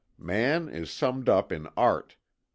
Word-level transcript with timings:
Man 0.17 0.67
is 0.67 0.89
summed 0.89 1.29
up 1.29 1.51
in 1.51 1.67
Art. 1.77 2.17